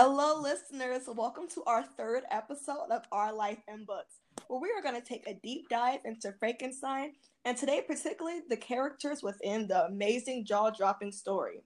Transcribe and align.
Hello, 0.00 0.40
listeners. 0.40 1.08
Welcome 1.08 1.48
to 1.48 1.64
our 1.64 1.82
third 1.82 2.22
episode 2.30 2.92
of 2.92 3.02
Our 3.10 3.32
Life 3.32 3.58
in 3.66 3.84
Books, 3.84 4.20
where 4.46 4.60
we 4.60 4.70
are 4.70 4.80
going 4.80 4.94
to 4.94 5.04
take 5.04 5.26
a 5.26 5.40
deep 5.42 5.68
dive 5.68 5.98
into 6.04 6.32
Frankenstein, 6.38 7.14
and 7.44 7.56
today, 7.56 7.82
particularly 7.84 8.42
the 8.48 8.56
characters 8.56 9.24
within 9.24 9.66
the 9.66 9.86
amazing 9.86 10.44
jaw 10.44 10.70
dropping 10.70 11.10
story. 11.10 11.64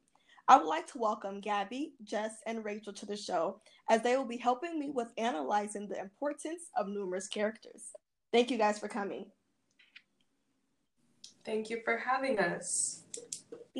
I 0.49 0.57
would 0.57 0.67
like 0.67 0.87
to 0.93 0.99
welcome 0.99 1.43
Gabby, 1.43 1.93
Jess, 2.05 2.37
and 2.47 2.65
Rachel 2.65 2.95
to 2.95 3.05
the 3.05 3.19
show, 3.19 3.61
as 3.91 4.01
they 4.01 4.17
will 4.17 4.25
be 4.25 4.39
helping 4.39 4.79
me 4.79 4.89
with 4.89 5.13
analyzing 5.19 5.87
the 5.87 6.01
importance 6.01 6.71
of 6.75 6.89
numerous 6.89 7.29
characters. 7.29 7.91
Thank 8.33 8.51
you 8.51 8.57
guys 8.57 8.79
for 8.79 8.89
coming. 8.89 9.27
Thank 11.45 11.69
you 11.69 11.83
for 11.85 11.99
having 11.99 12.39
us. 12.39 13.03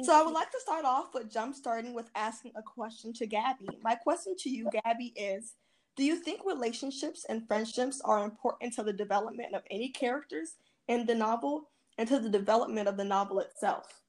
So 0.01 0.19
I 0.19 0.23
would 0.23 0.33
like 0.33 0.51
to 0.51 0.61
start 0.61 0.87
off 0.87 1.13
with 1.13 1.31
jump 1.31 1.55
starting 1.55 1.93
with 1.93 2.09
asking 2.15 2.53
a 2.57 2.63
question 2.63 3.13
to 3.15 3.27
Gabby. 3.27 3.69
My 3.83 3.95
question 3.95 4.35
to 4.39 4.49
you, 4.49 4.71
Gabby, 4.85 5.13
is 5.17 5.55
do 5.97 6.05
you 6.05 6.17
think 6.17 6.41
relationships 6.47 7.27
and 7.29 7.47
friendships 7.47 8.01
are 8.03 8.25
important 8.25 8.73
to 8.75 8.83
the 8.83 8.93
development 8.93 9.55
of 9.55 9.63
any 9.71 9.91
characters 9.91 10.55
in 10.89 11.05
the 11.05 11.15
novel 11.15 11.69
and 11.99 12.09
to 12.09 12.19
the 12.19 12.31
development 12.31 12.89
of 12.89 12.97
the 12.97 13.05
novel 13.05 13.41
itself? 13.41 14.03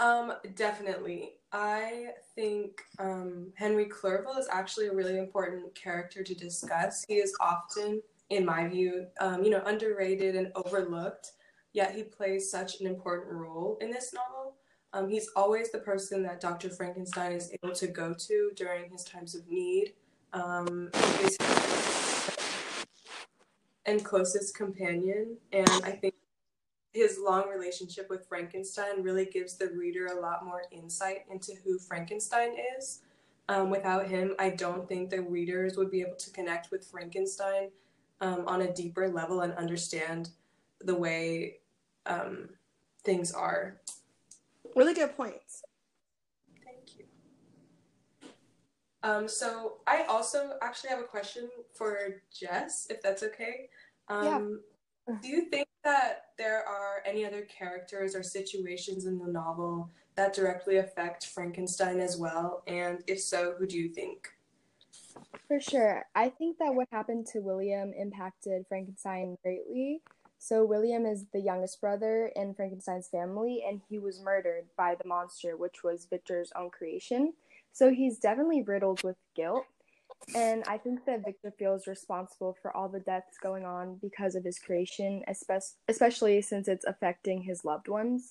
Um, 0.00 0.34
definitely. 0.54 1.32
I 1.50 2.10
think 2.36 2.80
um, 3.00 3.52
Henry 3.56 3.86
Clerval 3.86 4.36
is 4.36 4.46
actually 4.52 4.86
a 4.86 4.94
really 4.94 5.18
important 5.18 5.74
character 5.74 6.22
to 6.22 6.34
discuss. 6.36 7.04
He 7.08 7.16
is 7.16 7.34
often, 7.40 8.00
in 8.30 8.44
my 8.44 8.68
view, 8.68 9.06
um, 9.20 9.42
you 9.42 9.50
know, 9.50 9.62
underrated 9.66 10.36
and 10.36 10.52
overlooked. 10.54 11.32
Yet 11.72 11.96
he 11.96 12.04
plays 12.04 12.48
such 12.48 12.80
an 12.80 12.86
important 12.86 13.32
role 13.32 13.76
in 13.80 13.90
this 13.90 14.14
novel. 14.14 14.54
Um, 14.92 15.08
he's 15.08 15.30
always 15.36 15.70
the 15.70 15.78
person 15.78 16.22
that 16.22 16.40
Dr. 16.40 16.70
Frankenstein 16.70 17.32
is 17.32 17.52
able 17.62 17.74
to 17.74 17.86
go 17.86 18.14
to 18.14 18.50
during 18.56 18.90
his 18.90 19.04
times 19.04 19.34
of 19.34 19.46
need. 19.48 19.92
Um, 20.32 20.90
and 23.86 24.04
closest 24.04 24.54
companion. 24.54 25.36
And 25.52 25.68
I 25.82 25.92
think 25.92 26.14
his 26.92 27.18
long 27.18 27.48
relationship 27.48 28.08
with 28.10 28.26
Frankenstein 28.28 29.02
really 29.02 29.24
gives 29.24 29.56
the 29.56 29.70
reader 29.70 30.06
a 30.06 30.20
lot 30.20 30.44
more 30.44 30.62
insight 30.70 31.24
into 31.30 31.52
who 31.64 31.78
Frankenstein 31.78 32.50
is. 32.78 33.00
Um, 33.48 33.70
without 33.70 34.06
him, 34.06 34.34
I 34.38 34.50
don't 34.50 34.86
think 34.86 35.08
the 35.08 35.22
readers 35.22 35.76
would 35.78 35.90
be 35.90 36.02
able 36.02 36.16
to 36.16 36.30
connect 36.30 36.70
with 36.70 36.84
Frankenstein 36.84 37.70
um, 38.20 38.44
on 38.46 38.62
a 38.62 38.72
deeper 38.72 39.08
level 39.08 39.40
and 39.40 39.54
understand 39.54 40.30
the 40.80 40.94
way 40.94 41.58
um, 42.04 42.50
things 43.04 43.32
are. 43.32 43.80
Really 44.76 44.94
good 44.94 45.16
points. 45.16 45.62
Thank 46.64 46.98
you. 46.98 47.04
Um, 49.02 49.28
so 49.28 49.78
I 49.86 50.02
also 50.08 50.52
actually 50.62 50.90
have 50.90 51.00
a 51.00 51.04
question 51.04 51.48
for 51.74 52.22
Jess, 52.32 52.86
if 52.90 53.02
that's 53.02 53.22
okay. 53.22 53.68
Um, 54.08 54.60
yeah. 55.06 55.14
Do 55.22 55.28
you 55.28 55.46
think 55.46 55.68
that 55.84 56.26
there 56.36 56.66
are 56.66 57.02
any 57.06 57.24
other 57.24 57.42
characters 57.42 58.14
or 58.14 58.22
situations 58.22 59.06
in 59.06 59.18
the 59.18 59.26
novel 59.26 59.90
that 60.16 60.34
directly 60.34 60.76
affect 60.76 61.26
Frankenstein 61.28 62.00
as 62.00 62.16
well? 62.18 62.62
And 62.66 63.02
if 63.06 63.20
so, 63.20 63.54
who 63.58 63.66
do 63.66 63.78
you 63.78 63.88
think? 63.88 64.28
For 65.46 65.60
sure. 65.60 66.04
I 66.14 66.28
think 66.28 66.58
that 66.58 66.74
what 66.74 66.88
happened 66.92 67.26
to 67.32 67.40
William 67.40 67.92
impacted 67.96 68.66
Frankenstein 68.68 69.38
greatly. 69.42 70.02
So, 70.38 70.64
William 70.64 71.04
is 71.04 71.26
the 71.32 71.40
youngest 71.40 71.80
brother 71.80 72.30
in 72.36 72.54
Frankenstein's 72.54 73.08
family, 73.08 73.64
and 73.68 73.80
he 73.88 73.98
was 73.98 74.20
murdered 74.22 74.66
by 74.76 74.94
the 74.94 75.08
monster, 75.08 75.56
which 75.56 75.82
was 75.82 76.06
Victor's 76.08 76.52
own 76.56 76.70
creation. 76.70 77.32
So, 77.72 77.90
he's 77.90 78.18
definitely 78.18 78.62
riddled 78.62 79.02
with 79.02 79.16
guilt. 79.34 79.64
And 80.34 80.64
I 80.66 80.78
think 80.78 81.04
that 81.06 81.24
Victor 81.24 81.52
feels 81.58 81.86
responsible 81.86 82.56
for 82.60 82.76
all 82.76 82.88
the 82.88 83.00
deaths 83.00 83.38
going 83.42 83.64
on 83.64 83.98
because 84.02 84.34
of 84.34 84.44
his 84.44 84.58
creation, 84.58 85.22
especially 85.88 86.42
since 86.42 86.68
it's 86.68 86.84
affecting 86.84 87.42
his 87.42 87.64
loved 87.64 87.88
ones. 87.88 88.30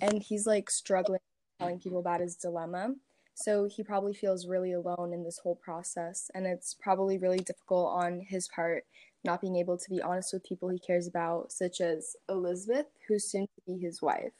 And 0.00 0.22
he's 0.22 0.46
like 0.46 0.70
struggling 0.70 1.20
telling 1.58 1.80
people 1.80 2.00
about 2.00 2.20
his 2.20 2.36
dilemma. 2.36 2.94
So 3.34 3.64
he 3.64 3.82
probably 3.82 4.14
feels 4.14 4.46
really 4.46 4.72
alone 4.72 5.12
in 5.12 5.24
this 5.24 5.38
whole 5.42 5.56
process. 5.56 6.30
And 6.34 6.46
it's 6.46 6.74
probably 6.74 7.18
really 7.18 7.38
difficult 7.38 7.88
on 7.88 8.20
his 8.20 8.48
part 8.48 8.84
not 9.24 9.40
being 9.40 9.56
able 9.56 9.78
to 9.78 9.90
be 9.90 10.02
honest 10.02 10.32
with 10.32 10.44
people 10.44 10.68
he 10.68 10.78
cares 10.78 11.06
about, 11.06 11.52
such 11.52 11.80
as 11.80 12.16
Elizabeth, 12.28 12.86
who's 13.06 13.30
soon 13.30 13.42
to 13.46 13.62
be 13.66 13.78
his 13.78 14.02
wife. 14.02 14.32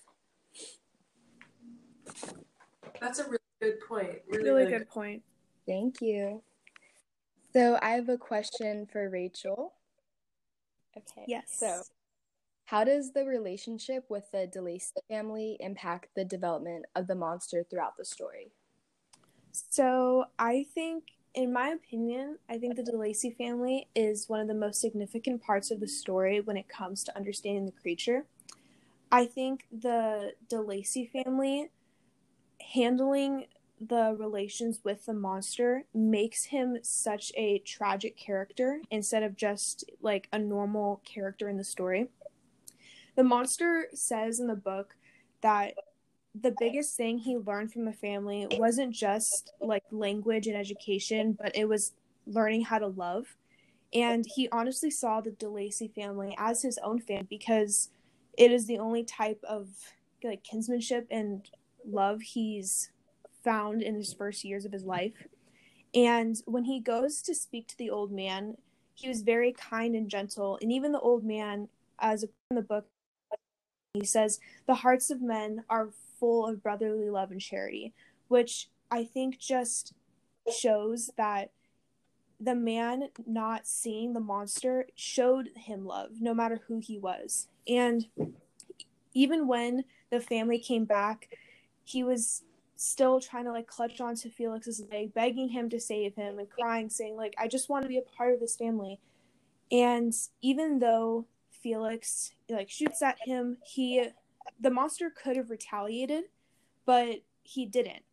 That's 3.00 3.18
a 3.18 3.24
really 3.24 3.38
good 3.60 3.80
point. 3.88 4.18
Really, 4.28 4.50
really 4.50 4.64
good, 4.64 4.78
good 4.78 4.88
point. 4.88 5.22
Thank 5.66 6.00
you. 6.00 6.42
So 7.52 7.78
I 7.82 7.90
have 7.90 8.08
a 8.08 8.16
question 8.16 8.86
for 8.90 9.08
Rachel. 9.08 9.74
Okay. 10.96 11.24
Yes. 11.26 11.44
So, 11.48 11.82
how 12.66 12.84
does 12.84 13.12
the 13.12 13.24
relationship 13.24 14.04
with 14.08 14.30
the 14.32 14.46
De 14.46 14.60
Lacey 14.60 14.92
family 15.08 15.56
impact 15.60 16.08
the 16.16 16.24
development 16.24 16.86
of 16.94 17.06
the 17.06 17.14
monster 17.14 17.64
throughout 17.68 17.96
the 17.98 18.04
story? 18.04 18.52
So, 19.52 20.24
I 20.38 20.66
think, 20.74 21.04
in 21.34 21.52
my 21.52 21.68
opinion, 21.68 22.38
I 22.48 22.58
think 22.58 22.76
the 22.76 22.82
De 22.82 22.96
Lacey 22.96 23.30
family 23.30 23.88
is 23.94 24.28
one 24.28 24.40
of 24.40 24.48
the 24.48 24.54
most 24.54 24.80
significant 24.80 25.42
parts 25.42 25.70
of 25.70 25.80
the 25.80 25.88
story 25.88 26.40
when 26.40 26.56
it 26.56 26.68
comes 26.68 27.02
to 27.04 27.16
understanding 27.16 27.66
the 27.66 27.72
creature. 27.72 28.26
I 29.10 29.26
think 29.26 29.64
the 29.70 30.34
De 30.48 30.60
Lacey 30.60 31.06
family 31.06 31.70
handling 32.74 33.46
the 33.80 34.14
relations 34.18 34.80
with 34.84 35.06
the 35.06 35.14
monster 35.14 35.84
makes 35.92 36.44
him 36.44 36.78
such 36.82 37.32
a 37.36 37.58
tragic 37.58 38.16
character 38.16 38.80
instead 38.90 39.22
of 39.22 39.36
just 39.36 39.84
like 40.00 40.28
a 40.32 40.38
normal 40.38 41.02
character 41.04 41.48
in 41.48 41.56
the 41.56 41.64
story. 41.64 42.08
The 43.16 43.24
monster 43.24 43.88
says 43.92 44.38
in 44.38 44.46
the 44.46 44.54
book 44.54 44.96
that 45.40 45.74
the 46.34 46.54
biggest 46.58 46.96
thing 46.96 47.18
he 47.18 47.36
learned 47.36 47.72
from 47.72 47.84
the 47.84 47.92
family 47.92 48.46
wasn't 48.52 48.94
just 48.94 49.52
like 49.60 49.84
language 49.90 50.46
and 50.46 50.56
education, 50.56 51.36
but 51.40 51.54
it 51.54 51.68
was 51.68 51.92
learning 52.26 52.62
how 52.62 52.78
to 52.78 52.86
love. 52.86 53.36
And 53.92 54.24
he 54.34 54.48
honestly 54.50 54.90
saw 54.90 55.20
the 55.20 55.32
De 55.32 55.48
Lacey 55.48 55.88
family 55.88 56.34
as 56.38 56.62
his 56.62 56.78
own 56.82 57.00
family 57.00 57.26
because 57.28 57.90
it 58.38 58.50
is 58.50 58.66
the 58.66 58.78
only 58.78 59.04
type 59.04 59.42
of 59.46 59.68
like 60.24 60.42
kinsmanship 60.42 61.06
and 61.10 61.48
love 61.86 62.22
he's 62.22 62.90
found 63.44 63.82
in 63.82 63.94
his 63.94 64.14
first 64.14 64.44
years 64.44 64.64
of 64.64 64.72
his 64.72 64.84
life. 64.84 65.26
And 65.94 66.40
when 66.46 66.64
he 66.64 66.80
goes 66.80 67.20
to 67.22 67.34
speak 67.34 67.68
to 67.68 67.78
the 67.78 67.90
old 67.90 68.10
man, 68.10 68.56
he 68.94 69.08
was 69.08 69.20
very 69.22 69.52
kind 69.52 69.94
and 69.94 70.08
gentle. 70.08 70.58
And 70.62 70.72
even 70.72 70.92
the 70.92 71.00
old 71.00 71.24
man, 71.24 71.68
as 71.98 72.22
in 72.22 72.56
the 72.56 72.62
book, 72.62 72.86
he 73.92 74.04
says, 74.04 74.40
the 74.66 74.76
hearts 74.76 75.10
of 75.10 75.20
men 75.20 75.64
are 75.68 75.90
full 76.22 76.46
of 76.46 76.62
brotherly 76.62 77.10
love 77.10 77.32
and 77.32 77.40
charity, 77.40 77.92
which 78.28 78.68
I 78.92 79.02
think 79.02 79.40
just 79.40 79.92
shows 80.56 81.10
that 81.16 81.50
the 82.38 82.54
man 82.54 83.08
not 83.26 83.66
seeing 83.66 84.12
the 84.12 84.20
monster 84.20 84.86
showed 84.94 85.48
him 85.56 85.84
love, 85.84 86.20
no 86.20 86.32
matter 86.32 86.60
who 86.68 86.78
he 86.78 86.96
was. 86.96 87.48
And 87.66 88.06
even 89.14 89.48
when 89.48 89.82
the 90.10 90.20
family 90.20 90.60
came 90.60 90.84
back, 90.84 91.36
he 91.82 92.04
was 92.04 92.44
still 92.76 93.18
trying 93.20 93.46
to 93.46 93.52
like 93.52 93.66
clutch 93.66 94.00
onto 94.00 94.30
Felix's 94.30 94.84
leg, 94.92 95.12
begging 95.12 95.48
him 95.48 95.68
to 95.70 95.80
save 95.80 96.14
him 96.14 96.38
and 96.38 96.48
crying, 96.48 96.88
saying, 96.88 97.16
like, 97.16 97.34
I 97.36 97.48
just 97.48 97.68
want 97.68 97.82
to 97.82 97.88
be 97.88 97.98
a 97.98 98.16
part 98.16 98.32
of 98.32 98.38
this 98.38 98.54
family. 98.54 99.00
And 99.72 100.14
even 100.40 100.78
though 100.78 101.26
Felix 101.50 102.30
like 102.48 102.70
shoots 102.70 103.02
at 103.02 103.18
him, 103.24 103.56
he 103.64 104.06
the 104.62 104.70
monster 104.70 105.10
could 105.10 105.36
have 105.36 105.50
retaliated, 105.50 106.24
but 106.86 107.22
he 107.42 107.66
didn't. 107.66 108.04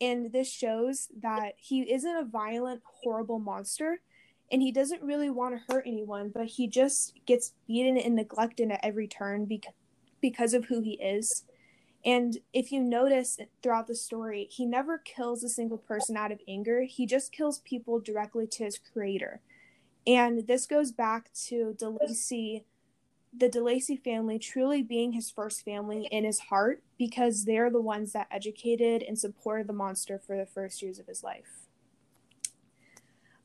And 0.00 0.32
this 0.32 0.50
shows 0.50 1.08
that 1.20 1.54
he 1.56 1.82
isn't 1.92 2.16
a 2.16 2.24
violent, 2.24 2.82
horrible 2.84 3.38
monster, 3.38 4.00
and 4.52 4.62
he 4.62 4.70
doesn't 4.70 5.02
really 5.02 5.30
want 5.30 5.56
to 5.56 5.72
hurt 5.72 5.84
anyone, 5.86 6.30
but 6.32 6.46
he 6.46 6.68
just 6.68 7.14
gets 7.26 7.52
beaten 7.66 7.98
and 7.98 8.14
neglected 8.14 8.70
at 8.70 8.80
every 8.82 9.08
turn 9.08 9.44
because 9.46 9.72
because 10.20 10.54
of 10.54 10.64
who 10.66 10.80
he 10.80 10.94
is. 10.94 11.44
And 12.04 12.38
if 12.52 12.72
you 12.72 12.80
notice 12.80 13.38
throughout 13.62 13.86
the 13.86 13.94
story, 13.94 14.48
he 14.50 14.64
never 14.64 14.98
kills 14.98 15.42
a 15.42 15.48
single 15.48 15.78
person 15.78 16.16
out 16.16 16.32
of 16.32 16.40
anger. 16.48 16.82
He 16.82 17.06
just 17.06 17.32
kills 17.32 17.60
people 17.60 18.00
directly 18.00 18.46
to 18.46 18.64
his 18.64 18.78
creator. 18.78 19.40
And 20.06 20.46
this 20.46 20.66
goes 20.66 20.92
back 20.92 21.32
to 21.46 21.74
De 21.78 21.88
Lacey, 21.88 22.64
the 23.38 23.48
De 23.48 23.62
Lacey 23.62 23.96
family 23.96 24.38
truly 24.38 24.82
being 24.82 25.12
his 25.12 25.30
first 25.30 25.64
family 25.64 26.08
in 26.10 26.24
his 26.24 26.38
heart 26.38 26.82
because 26.98 27.44
they're 27.44 27.70
the 27.70 27.80
ones 27.80 28.12
that 28.12 28.28
educated 28.30 29.02
and 29.02 29.18
supported 29.18 29.66
the 29.66 29.72
monster 29.72 30.18
for 30.18 30.36
the 30.36 30.46
first 30.46 30.80
years 30.82 30.98
of 30.98 31.06
his 31.06 31.22
life. 31.22 31.66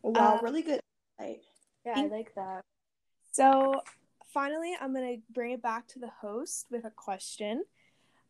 Wow, 0.02 0.38
uh, 0.38 0.40
really 0.42 0.62
good. 0.62 0.80
Yeah, 1.20 1.94
I 1.96 2.06
like 2.08 2.34
that. 2.36 2.62
So 3.32 3.82
finally, 4.34 4.76
I'm 4.80 4.94
going 4.94 5.18
to 5.18 5.22
bring 5.34 5.52
it 5.52 5.62
back 5.62 5.88
to 5.90 6.00
the 6.00 6.12
host 6.22 6.68
with 6.72 6.86
a 6.86 6.92
question. 6.92 7.64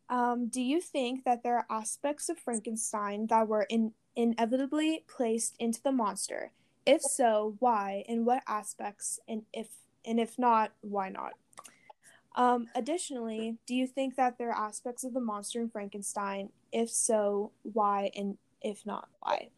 Um, 0.10 0.48
do 0.48 0.62
you 0.62 0.82
think 0.82 1.24
that 1.24 1.44
there 1.44 1.58
are 1.58 1.66
aspects 1.70 2.28
of 2.30 2.38
Frankenstein 2.38 3.28
that 3.28 3.48
were 3.48 3.66
in- 3.70 3.94
inevitably 4.16 5.04
placed 5.08 5.56
into 5.60 5.82
the 5.82 5.92
monster? 5.92 6.52
If 6.86 7.02
so, 7.02 7.56
why? 7.60 8.04
And 8.08 8.26
what 8.26 8.44
aspects? 8.48 9.20
And 9.28 9.44
if 9.54 9.68
and 10.04 10.20
if 10.20 10.38
not, 10.40 10.72
why 10.82 11.10
not? 11.10 11.34
Um, 12.36 12.68
additionally, 12.76 13.58
do 13.68 13.76
you 13.76 13.88
think 13.88 14.16
that 14.16 14.38
there 14.38 14.50
are 14.52 14.68
aspects 14.68 15.04
of 15.04 15.14
the 15.14 15.20
monster 15.20 15.60
in 15.60 15.70
Frankenstein? 15.70 16.50
If 16.72 16.90
so, 16.90 17.52
why? 17.64 18.12
And 18.16 18.38
if 18.62 18.86
not, 18.86 19.10
why? 19.20 19.50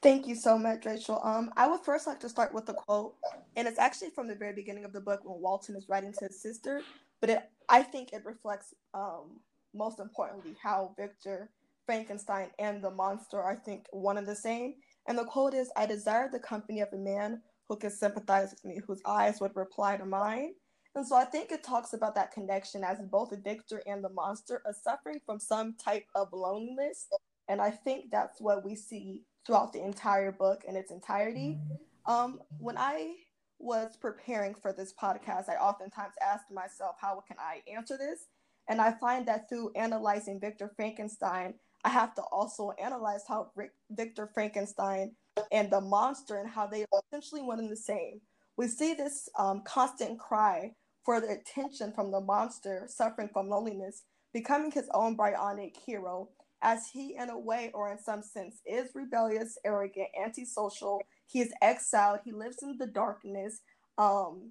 Thank 0.00 0.28
you 0.28 0.36
so 0.36 0.58
much, 0.58 0.84
Rachel. 0.84 1.20
Um, 1.24 1.50
I 1.56 1.66
would 1.66 1.80
first 1.80 2.06
like 2.06 2.20
to 2.20 2.28
start 2.28 2.54
with 2.54 2.68
a 2.68 2.74
quote, 2.74 3.16
and 3.56 3.66
it's 3.66 3.78
actually 3.78 4.10
from 4.10 4.28
the 4.28 4.34
very 4.34 4.52
beginning 4.52 4.84
of 4.84 4.92
the 4.92 5.00
book 5.00 5.20
when 5.24 5.40
Walton 5.40 5.74
is 5.74 5.88
writing 5.88 6.12
to 6.18 6.26
his 6.26 6.40
sister. 6.40 6.82
But 7.20 7.30
it, 7.30 7.50
I 7.68 7.82
think 7.82 8.12
it 8.12 8.24
reflects, 8.24 8.74
um, 8.94 9.40
most 9.74 9.98
importantly, 9.98 10.54
how 10.62 10.94
Victor 10.96 11.50
Frankenstein 11.84 12.50
and 12.60 12.84
the 12.84 12.92
monster 12.92 13.40
are, 13.40 13.50
I 13.50 13.56
think, 13.56 13.86
one 13.90 14.18
and 14.18 14.26
the 14.26 14.36
same. 14.36 14.74
And 15.08 15.18
the 15.18 15.24
quote 15.24 15.54
is, 15.54 15.72
"I 15.74 15.86
desire 15.86 16.28
the 16.30 16.38
company 16.38 16.80
of 16.80 16.92
a 16.92 16.96
man 16.96 17.42
who 17.68 17.76
can 17.76 17.90
sympathize 17.90 18.50
with 18.50 18.64
me, 18.64 18.80
whose 18.86 19.02
eyes 19.04 19.40
would 19.40 19.56
reply 19.56 19.96
to 19.96 20.04
mine." 20.04 20.54
And 20.94 21.06
so 21.06 21.16
I 21.16 21.24
think 21.24 21.52
it 21.52 21.62
talks 21.62 21.92
about 21.92 22.14
that 22.16 22.32
connection 22.32 22.82
as 22.82 22.98
both 22.98 23.32
Victor 23.44 23.82
and 23.86 24.02
the 24.02 24.08
monster 24.08 24.62
are 24.64 24.72
suffering 24.72 25.20
from 25.24 25.38
some 25.38 25.74
type 25.74 26.06
of 26.14 26.32
loneliness. 26.32 27.08
And 27.48 27.60
I 27.60 27.70
think 27.70 28.10
that's 28.10 28.40
what 28.40 28.64
we 28.64 28.74
see 28.74 29.22
throughout 29.46 29.72
the 29.72 29.82
entire 29.82 30.32
book 30.32 30.64
in 30.66 30.76
its 30.76 30.90
entirety. 30.90 31.58
Um, 32.06 32.40
when 32.58 32.76
I 32.76 33.14
was 33.58 33.96
preparing 33.96 34.54
for 34.54 34.72
this 34.72 34.92
podcast, 34.92 35.48
I 35.48 35.54
oftentimes 35.54 36.14
asked 36.22 36.50
myself, 36.50 36.96
how 37.00 37.22
can 37.26 37.36
I 37.38 37.62
answer 37.70 37.96
this? 37.96 38.26
And 38.68 38.80
I 38.80 38.92
find 38.92 39.26
that 39.26 39.48
through 39.48 39.72
analyzing 39.74 40.40
Victor 40.40 40.70
Frankenstein, 40.76 41.54
I 41.84 41.90
have 41.90 42.14
to 42.16 42.22
also 42.22 42.72
analyze 42.82 43.22
how 43.26 43.50
Rick, 43.54 43.72
Victor 43.90 44.28
Frankenstein 44.32 45.12
and 45.52 45.70
the 45.70 45.80
monster 45.80 46.38
and 46.38 46.48
how 46.48 46.66
they 46.66 46.82
are 46.92 47.00
essentially 47.10 47.42
one 47.42 47.58
and 47.58 47.70
the 47.70 47.76
same. 47.76 48.20
We 48.58 48.66
see 48.66 48.92
this 48.92 49.28
um, 49.38 49.62
constant 49.64 50.18
cry 50.18 50.72
for 51.04 51.20
the 51.20 51.28
attention 51.28 51.92
from 51.92 52.10
the 52.10 52.20
monster 52.20 52.86
suffering 52.88 53.30
from 53.32 53.48
loneliness, 53.48 54.02
becoming 54.34 54.72
his 54.72 54.90
own 54.92 55.16
Byronic 55.16 55.76
hero, 55.86 56.30
as 56.60 56.88
he, 56.92 57.14
in 57.16 57.30
a 57.30 57.38
way 57.38 57.70
or 57.72 57.92
in 57.92 58.00
some 58.00 58.20
sense, 58.20 58.60
is 58.66 58.90
rebellious, 58.96 59.56
arrogant, 59.64 60.08
antisocial. 60.20 61.00
He 61.28 61.40
is 61.40 61.52
exiled. 61.62 62.18
He 62.24 62.32
lives 62.32 62.56
in 62.60 62.76
the 62.78 62.88
darkness. 62.88 63.60
Um, 63.96 64.50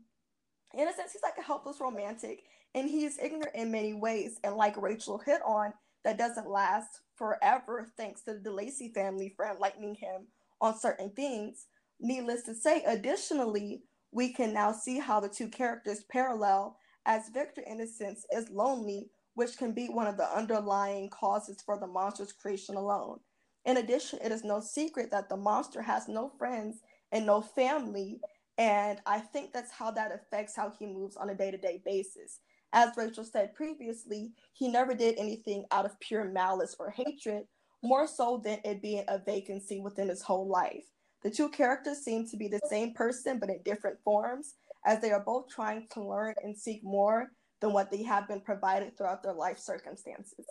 in 0.73 0.87
a 0.87 0.93
sense, 0.93 1.11
he's 1.11 1.21
like 1.21 1.37
a 1.37 1.43
helpless 1.43 1.81
romantic, 1.81 2.43
and 2.73 2.89
he 2.89 3.03
is 3.03 3.19
ignorant 3.21 3.55
in 3.55 3.71
many 3.71 3.93
ways. 3.93 4.39
And 4.45 4.55
like 4.55 4.81
Rachel 4.81 5.17
hit 5.17 5.41
on, 5.45 5.73
that 6.05 6.17
doesn't 6.17 6.49
last 6.49 7.01
forever, 7.15 7.91
thanks 7.97 8.21
to 8.21 8.35
the 8.41 8.51
Lacey 8.51 8.93
family 8.95 9.33
for 9.35 9.45
enlightening 9.45 9.95
him 9.95 10.27
on 10.61 10.79
certain 10.79 11.09
things. 11.09 11.65
Needless 11.99 12.43
to 12.43 12.55
say, 12.55 12.83
additionally, 12.87 13.81
we 14.11 14.33
can 14.33 14.53
now 14.53 14.71
see 14.71 14.99
how 14.99 15.19
the 15.19 15.29
two 15.29 15.47
characters 15.47 16.03
parallel, 16.11 16.77
as 17.05 17.29
Victor, 17.29 17.61
in 17.61 17.81
a 17.81 17.87
sense, 17.87 18.25
is 18.31 18.49
lonely 18.49 19.09
which 19.37 19.55
can 19.55 19.71
be 19.71 19.85
one 19.85 20.07
of 20.07 20.17
the 20.17 20.35
underlying 20.35 21.11
causes 21.11 21.61
for 21.63 21.77
the 21.77 21.85
monster's 21.85 22.33
creation 22.33 22.73
alone. 22.73 23.19
In 23.65 23.77
addition, 23.77 24.17
it 24.23 24.31
is 24.31 24.43
no 24.43 24.59
secret 24.59 25.11
that 25.11 25.29
the 25.29 25.37
monster 25.37 25.79
has 25.79 26.07
no 26.07 26.31
friends 26.39 26.79
and 27.11 27.23
no 27.23 27.41
family, 27.41 28.19
and 28.57 28.99
I 29.05 29.19
think 29.19 29.53
that's 29.53 29.71
how 29.71 29.91
that 29.91 30.11
affects 30.11 30.55
how 30.55 30.71
he 30.79 30.87
moves 30.87 31.17
on 31.17 31.29
a 31.29 31.35
day 31.35 31.51
to 31.51 31.57
day 31.59 31.83
basis. 31.85 32.39
As 32.73 32.97
Rachel 32.97 33.23
said 33.23 33.53
previously, 33.53 34.31
he 34.53 34.69
never 34.69 34.95
did 34.95 35.19
anything 35.19 35.65
out 35.69 35.85
of 35.85 35.99
pure 35.99 36.25
malice 36.25 36.75
or 36.79 36.89
hatred, 36.89 37.43
more 37.83 38.07
so 38.07 38.41
than 38.43 38.57
it 38.65 38.81
being 38.81 39.03
a 39.07 39.19
vacancy 39.19 39.79
within 39.79 40.09
his 40.09 40.23
whole 40.23 40.47
life. 40.47 40.85
The 41.23 41.31
two 41.31 41.49
characters 41.49 41.99
seem 41.99 42.27
to 42.29 42.37
be 42.37 42.47
the 42.47 42.61
same 42.69 42.93
person 42.93 43.39
but 43.39 43.49
in 43.49 43.61
different 43.63 43.97
forms, 44.03 44.55
as 44.85 45.01
they 45.01 45.11
are 45.11 45.23
both 45.23 45.49
trying 45.49 45.87
to 45.91 46.03
learn 46.03 46.35
and 46.43 46.57
seek 46.57 46.83
more 46.83 47.31
than 47.59 47.73
what 47.73 47.91
they 47.91 48.03
have 48.03 48.27
been 48.27 48.41
provided 48.41 48.97
throughout 48.97 49.23
their 49.23 49.33
life 49.33 49.57
circumstances. 49.57 50.45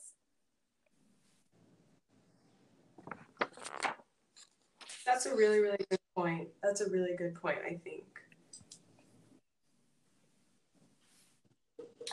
That's 5.06 5.26
a 5.26 5.34
really, 5.34 5.60
really 5.60 5.84
good 5.88 6.00
point. 6.16 6.48
That's 6.62 6.80
a 6.80 6.90
really 6.90 7.14
good 7.16 7.36
point, 7.36 7.58
I 7.64 7.78
think. 7.84 8.04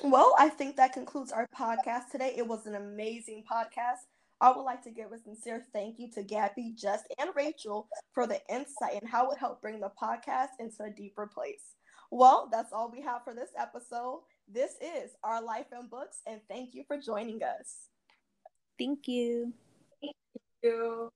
Well, 0.03 0.35
I 0.37 0.49
think 0.49 0.75
that 0.77 0.93
concludes 0.93 1.31
our 1.31 1.47
podcast 1.57 2.11
today. 2.11 2.33
It 2.37 2.47
was 2.47 2.67
an 2.67 2.75
amazing 2.75 3.43
podcast. 3.51 4.05
I 4.43 4.51
would 4.51 4.63
like 4.63 4.83
to 4.83 4.91
give 4.91 5.13
a 5.13 5.17
sincere 5.17 5.63
thank 5.71 5.99
you 5.99 6.11
to 6.11 6.21
Gabby, 6.21 6.73
Jess, 6.75 7.01
and 7.17 7.29
Rachel 7.33 7.87
for 8.11 8.27
the 8.27 8.41
insight 8.49 9.01
and 9.01 9.09
how 9.09 9.31
it 9.31 9.37
helped 9.37 9.61
bring 9.61 9.79
the 9.79 9.89
podcast 10.01 10.49
into 10.59 10.83
a 10.83 10.89
deeper 10.89 11.27
place. 11.33 11.75
Well, 12.11 12.49
that's 12.51 12.73
all 12.73 12.91
we 12.91 13.01
have 13.03 13.23
for 13.23 13.33
this 13.33 13.51
episode. 13.57 14.23
This 14.53 14.73
is 14.81 15.11
Our 15.23 15.41
Life 15.41 15.67
in 15.71 15.87
Books, 15.87 16.17
and 16.27 16.41
thank 16.49 16.75
you 16.75 16.83
for 16.89 16.97
joining 16.97 17.41
us. 17.41 17.87
Thank 18.77 19.07
you. 19.07 19.53
Thank 20.01 20.15
you. 20.61 21.09